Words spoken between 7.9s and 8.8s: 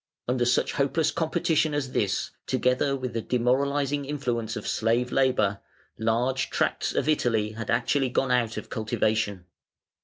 gone out of